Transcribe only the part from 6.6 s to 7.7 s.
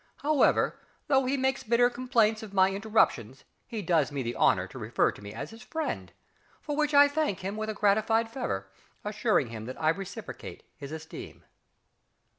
which I thank him with